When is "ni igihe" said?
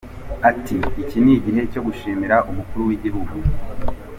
1.23-1.61